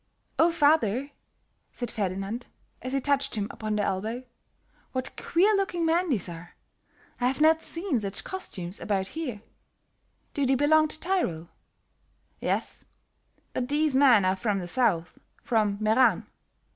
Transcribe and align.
"Oh, 0.39 0.49
father," 0.51 1.11
said 1.71 1.91
Ferdinand, 1.91 2.47
as 2.81 2.93
he 2.93 2.99
touched 2.99 3.35
him 3.35 3.45
upon 3.51 3.75
the 3.75 3.83
elbow, 3.83 4.23
"what 4.93 5.15
queer 5.15 5.55
looking 5.55 5.85
men 5.85 6.09
these 6.09 6.27
are! 6.27 6.55
I 7.19 7.27
have 7.27 7.39
not 7.39 7.61
seen 7.61 7.99
such 7.99 8.23
costumes 8.23 8.79
about 8.79 9.09
here. 9.09 9.43
Do 10.33 10.47
they 10.47 10.55
belong 10.55 10.87
to 10.87 10.99
Tyrol?" 10.99 11.49
"Yes, 12.39 12.83
but 13.53 13.67
these 13.69 13.95
men 13.95 14.25
are 14.25 14.35
from 14.35 14.57
the 14.57 14.67
south, 14.67 15.19
from 15.43 15.77
Meran. 15.79 16.25